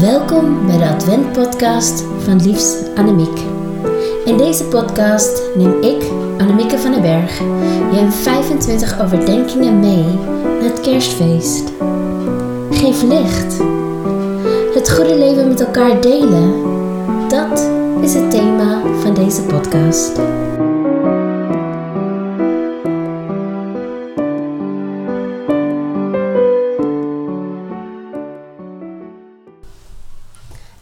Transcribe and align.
Welkom 0.00 0.66
bij 0.66 0.76
de 0.76 0.84
Advent-podcast 0.84 2.04
van 2.18 2.42
Liefs 2.42 2.74
Annemiek. 2.94 3.38
In 4.24 4.36
deze 4.36 4.64
podcast 4.64 5.42
neem 5.56 5.82
ik, 5.82 6.02
Annemieke 6.38 6.78
van 6.78 6.92
den 6.92 7.02
Berg, 7.02 7.38
je 7.92 7.98
in 7.98 8.12
25 8.12 9.00
overdenkingen 9.00 9.80
mee 9.80 10.04
naar 10.42 10.70
het 10.70 10.80
kerstfeest. 10.80 11.72
Geef 12.70 13.02
licht. 13.02 13.58
Het 14.74 14.90
goede 14.90 15.18
leven 15.18 15.48
met 15.48 15.60
elkaar 15.60 16.00
delen. 16.00 16.62
Dat 17.28 17.70
is 18.00 18.14
het 18.14 18.30
thema 18.30 18.82
van 19.02 19.14
deze 19.14 19.42
podcast. 19.42 20.20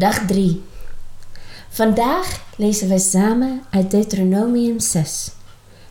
Dag 0.00 0.26
3. 0.26 0.62
Vandaag 1.68 2.44
lezen 2.56 2.88
we 2.88 2.98
samen 2.98 3.62
uit 3.70 3.90
Deuteronomium 3.90 4.78
6, 4.78 5.30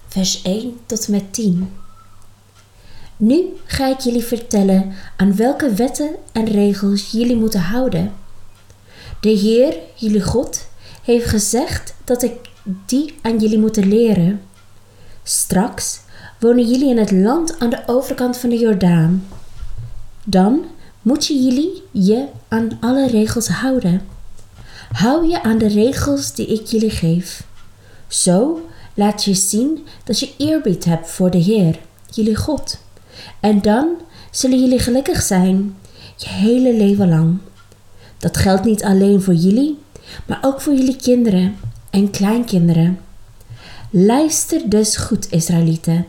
vers 0.08 0.42
1 0.42 0.78
tot 0.86 1.06
en 1.06 1.12
met 1.12 1.34
10. 1.34 1.74
Nu 3.18 3.44
ga 3.66 3.88
ik 3.88 4.00
jullie 4.00 4.24
vertellen 4.24 4.94
aan 5.18 5.36
welke 5.36 5.74
wetten 5.74 6.16
en 6.32 6.46
regels 6.46 7.12
jullie 7.12 7.36
moeten 7.36 7.60
houden. 7.60 8.14
De 9.22 9.30
Heer, 9.30 9.78
jullie 9.96 10.24
God, 10.24 10.68
heeft 11.04 11.28
gezegd 11.28 11.96
dat 12.04 12.24
ik 12.24 12.34
die 12.86 13.14
aan 13.22 13.38
jullie 13.38 13.60
moet 13.60 13.86
leren. 13.86 14.42
Straks 15.24 16.00
wonen 16.40 16.70
jullie 16.70 16.90
in 16.90 16.98
het 16.98 17.12
land 17.12 17.60
aan 17.60 17.70
de 17.70 17.84
overkant 17.86 18.38
van 18.38 18.50
de 18.50 18.58
Jordaan. 18.58 19.28
Dan 20.24 20.66
moeten 21.02 21.44
jullie 21.44 21.84
je 21.92 22.26
aan 22.48 22.78
alle 22.80 23.08
regels 23.08 23.48
houden. 23.48 24.02
Hou 24.92 25.28
je 25.28 25.44
aan 25.44 25.58
de 25.58 25.68
regels 25.68 26.34
die 26.34 26.48
ik 26.48 26.66
jullie 26.66 26.90
geef. 26.90 27.44
Zo 28.08 28.68
laat 28.94 29.24
je 29.24 29.34
zien 29.34 29.86
dat 30.04 30.20
je 30.20 30.34
eerbied 30.38 30.86
hebt 30.86 31.10
voor 31.10 31.32
de 31.32 31.38
Heer, 31.38 31.80
jullie 32.12 32.36
God. 32.36 32.78
En 33.40 33.62
dan 33.62 33.88
zullen 34.32 34.60
jullie 34.60 34.80
gelukkig 34.80 35.22
zijn, 35.22 35.76
je 36.16 36.30
hele 36.30 36.74
leven 36.74 37.10
lang. 37.10 37.38
Dat 38.18 38.38
geldt 38.38 38.64
niet 38.64 38.84
alleen 38.84 39.22
voor 39.22 39.34
jullie, 39.34 39.80
maar 40.26 40.40
ook 40.42 40.62
voor 40.62 40.74
jullie 40.74 40.96
kinderen 40.96 41.58
en 41.90 42.12
kleinkinderen. 42.12 43.00
Luister 43.90 44.62
dus 44.70 44.98
goed, 44.98 45.32
Israëlieten, 45.32 46.06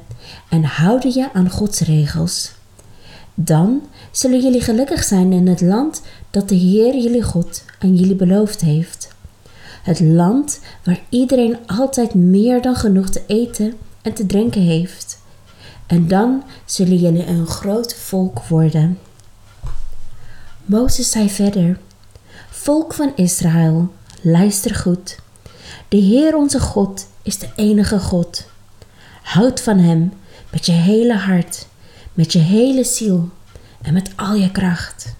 en 0.48 0.64
houd 0.64 1.14
je 1.14 1.32
aan 1.32 1.50
Gods 1.50 1.80
regels. 1.80 2.52
Dan 3.34 3.82
zullen 4.10 4.40
jullie 4.40 4.60
gelukkig 4.60 5.04
zijn 5.04 5.32
in 5.32 5.46
het 5.46 5.60
land 5.60 6.02
dat 6.30 6.48
de 6.48 6.54
Heer 6.54 6.96
jullie 6.96 7.22
God 7.22 7.64
aan 7.78 7.96
jullie 7.96 8.14
beloofd 8.14 8.60
heeft. 8.60 9.08
Het 9.82 10.00
land 10.00 10.60
waar 10.84 11.00
iedereen 11.08 11.56
altijd 11.66 12.14
meer 12.14 12.62
dan 12.62 12.74
genoeg 12.74 13.08
te 13.08 13.22
eten 13.26 13.74
en 14.02 14.12
te 14.12 14.26
drinken 14.26 14.62
heeft. 14.62 15.18
En 15.86 16.08
dan 16.08 16.42
zullen 16.64 16.96
jullie 16.96 17.26
een 17.26 17.46
groot 17.46 17.94
volk 17.94 18.42
worden. 18.42 18.98
Mozes 20.64 21.10
zei 21.10 21.30
verder: 21.30 21.78
Volk 22.50 22.94
van 22.94 23.12
Israël, 23.16 23.92
luister 24.20 24.74
goed. 24.74 25.18
De 25.88 25.96
Heer 25.96 26.36
onze 26.36 26.60
God 26.60 27.06
is 27.22 27.38
de 27.38 27.48
enige 27.56 27.98
God. 27.98 28.46
Houd 29.22 29.60
van 29.60 29.78
Hem 29.78 30.12
met 30.50 30.66
je 30.66 30.72
hele 30.72 31.16
hart, 31.16 31.66
met 32.14 32.32
je 32.32 32.38
hele 32.38 32.84
ziel 32.84 33.28
en 33.82 33.92
met 33.92 34.10
al 34.16 34.34
je 34.34 34.50
kracht. 34.50 35.14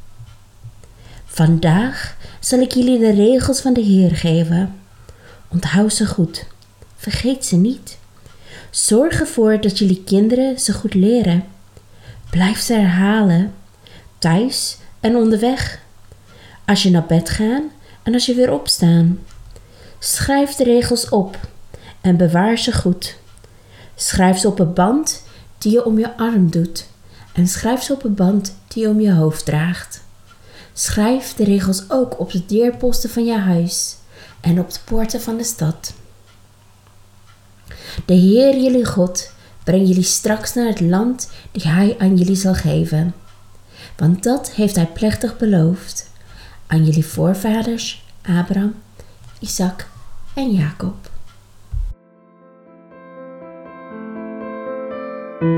Vandaag 1.24 2.16
zal 2.40 2.58
ik 2.58 2.72
jullie 2.72 2.98
de 2.98 3.10
regels 3.10 3.60
van 3.60 3.72
de 3.72 3.80
Heer 3.80 4.16
geven. 4.16 4.74
Onthoud 5.48 5.92
ze 5.92 6.06
goed. 6.06 6.46
Vergeet 6.96 7.44
ze 7.44 7.56
niet. 7.56 7.98
Zorg 8.70 9.20
ervoor 9.20 9.60
dat 9.60 9.78
jullie 9.78 10.02
kinderen 10.04 10.60
ze 10.60 10.72
goed 10.72 10.94
leren. 10.94 11.44
Blijf 12.30 12.58
ze 12.58 12.72
herhalen, 12.72 13.54
thuis 14.18 14.78
en 15.00 15.16
onderweg. 15.16 15.80
Als 16.64 16.82
je 16.82 16.90
naar 16.90 17.06
bed 17.06 17.30
gaat 17.30 17.62
en 18.02 18.14
als 18.14 18.26
je 18.26 18.34
weer 18.34 18.52
opstaan. 18.52 19.18
Schrijf 19.98 20.54
de 20.54 20.64
regels 20.64 21.08
op 21.08 21.38
en 22.00 22.16
bewaar 22.16 22.58
ze 22.58 22.72
goed. 22.72 23.16
Schrijf 23.94 24.38
ze 24.38 24.48
op 24.48 24.58
een 24.58 24.72
band 24.72 25.22
die 25.60 25.72
je 25.72 25.84
om 25.84 25.98
je 25.98 26.16
arm 26.16 26.50
doet 26.50 26.86
en 27.32 27.48
schrijf 27.48 27.82
ze 27.82 27.92
op 27.92 28.04
een 28.04 28.14
band 28.14 28.54
die 28.68 28.82
je 28.82 28.88
om 28.88 29.00
je 29.00 29.12
hoofd 29.12 29.44
draagt. 29.44 30.02
Schrijf 30.72 31.34
de 31.34 31.44
regels 31.44 31.90
ook 31.90 32.20
op 32.20 32.30
de 32.32 32.46
deurposten 32.46 33.10
van 33.10 33.24
je 33.24 33.38
huis 33.38 33.96
en 34.40 34.60
op 34.60 34.72
de 34.72 34.78
poorten 34.84 35.20
van 35.20 35.36
de 35.36 35.44
stad. 35.44 35.92
De 38.04 38.14
Heer 38.14 38.60
jullie 38.60 38.84
God 38.84 39.30
brengt 39.64 39.88
jullie 39.88 40.02
straks 40.02 40.54
naar 40.54 40.66
het 40.66 40.80
land 40.80 41.30
die 41.50 41.68
Hij 41.68 41.96
aan 41.98 42.16
jullie 42.16 42.36
zal 42.36 42.54
geven. 42.54 43.14
Want 43.96 44.22
dat 44.22 44.50
heeft 44.50 44.76
Hij 44.76 44.86
plechtig 44.86 45.36
beloofd 45.36 46.10
aan 46.66 46.84
jullie 46.84 47.06
voorvaders 47.06 48.04
Abraham, 48.22 48.74
Isaac 49.38 49.88
en 50.34 50.50
Jacob. 50.52 51.09
Geluk 55.40 55.52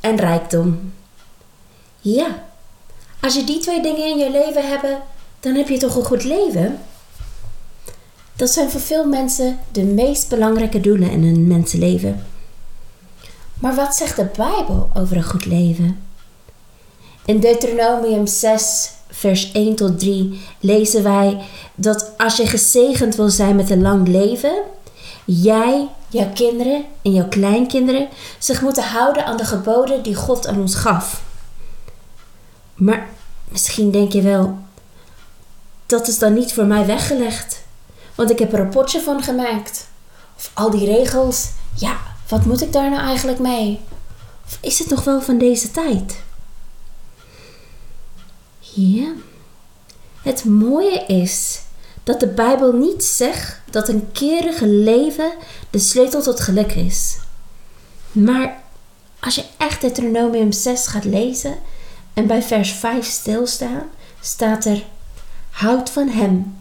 en 0.00 0.16
rijkdom. 0.16 0.92
Ja, 2.00 2.44
als 3.20 3.34
je 3.34 3.44
die 3.44 3.58
twee 3.58 3.82
dingen 3.82 4.06
in 4.06 4.18
je 4.18 4.30
leven 4.30 4.68
hebt, 4.68 4.86
dan 5.40 5.54
heb 5.54 5.68
je 5.68 5.78
toch 5.78 5.96
een 5.96 6.04
goed 6.04 6.24
leven? 6.24 6.78
Dat 8.36 8.50
zijn 8.50 8.70
voor 8.70 8.80
veel 8.80 9.06
mensen 9.06 9.58
de 9.72 9.84
meest 9.84 10.28
belangrijke 10.28 10.80
doelen 10.80 11.10
in 11.10 11.22
een 11.22 11.46
mensenleven. 11.46 12.26
Maar 13.54 13.74
wat 13.74 13.94
zegt 13.94 14.16
de 14.16 14.28
Bijbel 14.36 14.90
over 14.94 15.16
een 15.16 15.24
goed 15.24 15.46
leven? 15.46 16.07
In 17.28 17.40
Deuteronomium 17.40 18.26
6, 18.26 18.90
vers 19.10 19.52
1 19.52 19.74
tot 19.76 19.98
3 19.98 20.40
lezen 20.60 21.02
wij 21.02 21.40
dat 21.74 22.12
als 22.16 22.36
je 22.36 22.46
gezegend 22.46 23.16
wil 23.16 23.28
zijn 23.28 23.56
met 23.56 23.70
een 23.70 23.82
lang 23.82 24.08
leven, 24.08 24.62
jij, 25.24 25.88
jouw 26.08 26.30
kinderen 26.34 26.84
en 27.02 27.12
jouw 27.12 27.28
kleinkinderen 27.28 28.08
zich 28.38 28.62
moeten 28.62 28.82
houden 28.82 29.24
aan 29.24 29.36
de 29.36 29.44
geboden 29.44 30.02
die 30.02 30.14
God 30.14 30.46
aan 30.46 30.60
ons 30.60 30.74
gaf. 30.74 31.22
Maar 32.74 33.08
misschien 33.48 33.90
denk 33.90 34.12
je 34.12 34.22
wel, 34.22 34.58
dat 35.86 36.08
is 36.08 36.18
dan 36.18 36.32
niet 36.32 36.52
voor 36.52 36.66
mij 36.66 36.86
weggelegd, 36.86 37.62
want 38.14 38.30
ik 38.30 38.38
heb 38.38 38.52
er 38.52 38.60
een 38.60 38.68
potje 38.68 39.00
van 39.00 39.22
gemaakt. 39.22 39.88
Of 40.36 40.50
al 40.54 40.70
die 40.70 40.86
regels, 40.86 41.48
ja, 41.74 41.96
wat 42.28 42.44
moet 42.44 42.62
ik 42.62 42.72
daar 42.72 42.90
nou 42.90 43.02
eigenlijk 43.02 43.38
mee? 43.38 43.80
Of 44.46 44.58
is 44.60 44.78
het 44.78 44.88
nog 44.88 45.04
wel 45.04 45.20
van 45.20 45.38
deze 45.38 45.70
tijd? 45.70 46.26
Ja. 48.78 49.12
Het 50.22 50.44
mooie 50.44 51.04
is 51.06 51.60
dat 52.02 52.20
de 52.20 52.26
Bijbel 52.26 52.72
niet 52.72 53.04
zegt 53.04 53.60
dat 53.70 53.88
een 53.88 54.12
kerige 54.12 54.66
leven 54.66 55.32
de 55.70 55.78
sleutel 55.78 56.22
tot 56.22 56.40
geluk 56.40 56.72
is. 56.72 57.18
Maar 58.12 58.62
als 59.20 59.34
je 59.34 59.44
echt 59.56 59.80
Deuteronomium 59.80 60.52
6 60.52 60.86
gaat 60.86 61.04
lezen 61.04 61.54
en 62.14 62.26
bij 62.26 62.42
vers 62.42 62.70
5 62.70 63.06
stilstaan, 63.06 63.82
staat 64.20 64.64
er: 64.64 64.84
Houd 65.50 65.90
van 65.90 66.08
Hem 66.08 66.56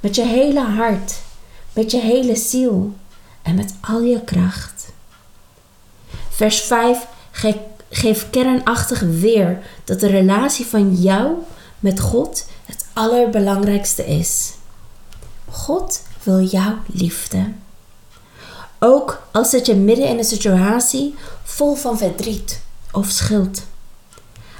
met 0.00 0.14
je 0.14 0.24
hele 0.24 0.60
hart, 0.64 1.14
met 1.72 1.90
je 1.90 2.00
hele 2.00 2.36
ziel 2.36 2.94
en 3.42 3.54
met 3.54 3.74
al 3.80 4.00
je 4.00 4.24
kracht. 4.24 4.92
Vers 6.30 6.60
5 6.60 7.06
geeft 7.90 8.30
kernachtig 8.30 9.00
weer 9.00 9.62
dat 9.84 10.00
de 10.00 10.06
relatie 10.06 10.66
van 10.66 10.94
jou 10.94 11.34
met 11.82 12.00
God 12.00 12.44
het 12.64 12.86
allerbelangrijkste 12.92 14.06
is. 14.06 14.52
God 15.50 16.02
wil 16.22 16.40
jouw 16.40 16.78
liefde. 16.86 17.52
Ook 18.78 19.22
al 19.32 19.44
zit 19.44 19.66
je 19.66 19.74
midden 19.74 20.08
in 20.08 20.18
een 20.18 20.24
situatie 20.24 21.14
vol 21.42 21.74
van 21.74 21.98
verdriet 21.98 22.60
of 22.92 23.08
schuld. 23.08 23.62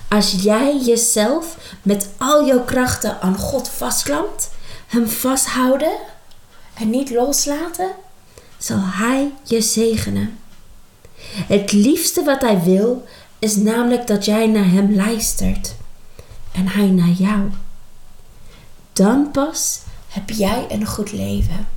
Als 0.09 0.35
jij 0.43 0.79
jezelf 0.79 1.57
met 1.83 2.09
al 2.17 2.47
jouw 2.47 2.65
krachten 2.65 3.21
aan 3.21 3.37
God 3.37 3.69
vastklampt, 3.69 4.51
hem 4.87 5.09
vasthouden 5.09 5.97
en 6.75 6.91
niet 6.91 7.11
loslaten, 7.11 7.91
zal 8.59 8.81
Hij 8.81 9.33
je 9.43 9.61
zegenen. 9.61 10.39
Het 11.25 11.73
liefste 11.73 12.23
wat 12.23 12.41
Hij 12.41 12.63
wil 12.63 13.07
is 13.39 13.57
namelijk 13.57 14.07
dat 14.07 14.25
jij 14.25 14.47
naar 14.47 14.71
Hem 14.71 14.95
luistert 14.95 15.75
en 16.53 16.69
Hij 16.69 16.87
naar 16.87 17.11
jou. 17.11 17.51
Dan 18.93 19.31
pas 19.31 19.81
heb 20.09 20.31
jij 20.31 20.67
een 20.69 20.87
goed 20.87 21.13
leven. 21.13 21.69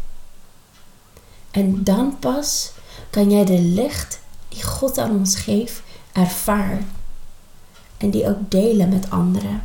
En 1.51 1.83
dan 1.83 2.19
pas 2.19 2.71
kan 3.09 3.31
jij 3.31 3.45
de 3.45 3.59
licht 3.59 4.19
die 4.49 4.63
God 4.63 4.97
aan 4.97 5.11
ons 5.11 5.35
geeft 5.35 5.81
ervaren 6.11 6.87
en 7.97 8.09
die 8.09 8.27
ook 8.27 8.51
delen 8.51 8.89
met 8.89 9.09
anderen. 9.09 9.61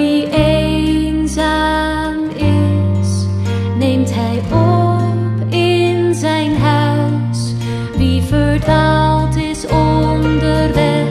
Wie 0.00 0.30
eenzaam 0.30 2.16
is, 2.36 3.26
neemt 3.78 4.14
hij 4.14 4.42
op 4.52 5.52
in 5.52 6.14
zijn 6.14 6.56
huis. 6.56 7.54
Wie 7.96 8.22
verdwaald 8.22 9.36
is 9.36 9.66
onderweg, 9.66 11.06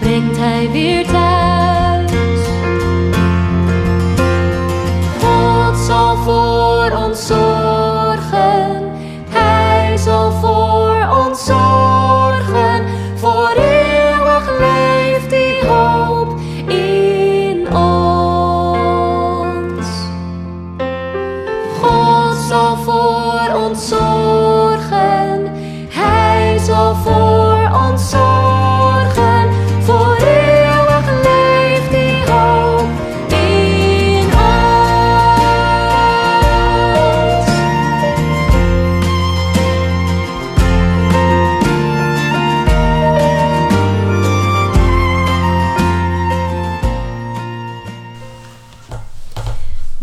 brengt 0.00 0.38
hij 0.38 0.70
weer 0.70 1.03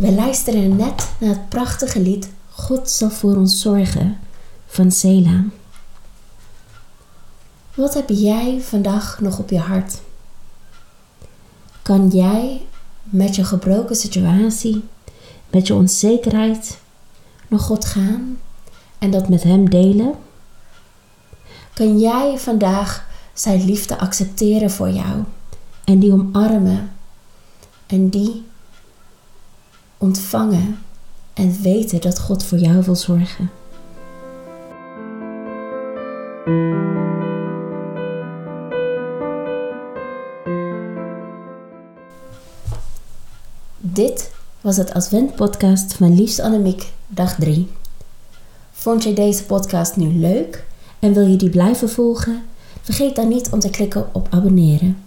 We 0.02 0.12
luisteren 0.12 0.76
net 0.76 1.10
naar 1.18 1.30
het 1.30 1.50
prachtige 1.50 2.00
lied 2.00 2.30
God 2.50 2.90
zal 2.90 3.10
voor 3.10 3.36
ons 3.36 3.62
zorgen 3.62 4.20
van 4.68 4.92
Sela. 4.92 5.44
Wat 7.74 7.94
heb 7.94 8.10
jij 8.10 8.62
vandaag 8.62 9.20
nog 9.20 9.40
op 9.40 9.50
je 9.50 9.60
hart? 9.60 10.02
Kan 11.82 12.08
jij 12.08 12.66
met 13.04 13.36
je 13.36 13.44
gebroken 13.44 13.96
situatie, 13.96 14.84
met 15.50 15.68
je 15.68 15.74
onzekerheid, 15.74 16.78
naar 17.48 17.60
God 17.60 17.86
gaan 17.86 18.40
en 18.98 19.12
dat 19.12 19.30
met 19.30 19.44
Hem 19.44 19.70
delen? 19.70 20.14
Kan 21.74 22.00
jij 22.00 22.38
vandaag 22.38 23.08
Zijn 23.34 23.66
liefde 23.66 23.98
accepteren 23.98 24.72
voor 24.72 24.90
jou 24.90 25.24
en 25.84 26.00
die 26.00 26.14
omarmen 26.14 26.92
en 27.88 28.10
die 28.10 28.50
ontvangen 30.02 30.80
en 31.34 31.62
weten 31.62 32.02
dat 32.02 32.20
God 32.20 32.44
voor 32.44 32.58
jou 32.58 32.84
wil 32.84 32.96
zorgen. 32.96 33.50
Dit 43.78 44.32
was 44.62 44.78
het 44.78 44.94
Advent-podcast 44.94 45.94
van 45.94 46.16
Liefst 46.16 46.40
Annemiek, 46.40 46.92
dag 47.08 47.36
3. 47.36 47.72
Vond 48.72 49.04
je 49.04 49.14
deze 49.14 49.46
podcast 49.46 49.96
nu 49.96 50.14
leuk 50.14 50.66
en 51.00 51.14
wil 51.14 51.28
je 51.28 51.36
die 51.36 51.50
blijven 51.50 51.90
volgen? 51.90 52.44
Vergeet 52.82 53.16
dan 53.16 53.28
niet 53.28 53.50
om 53.50 53.60
te 53.60 53.70
klikken 53.70 54.10
op 54.12 54.28
abonneren. 54.30 55.04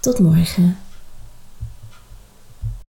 Tot 0.00 0.18
morgen. 0.18 0.76